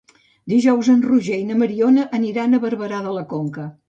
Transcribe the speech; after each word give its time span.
Dijous 0.53 0.87
en 0.93 1.03
Roger 1.09 1.37
i 1.41 1.45
na 1.49 1.57
Mariona 1.63 2.05
aniran 2.21 2.57
a 2.57 2.61
Barberà 2.65 3.03
de 3.09 3.13
la 3.19 3.23
Conca. 3.35 3.67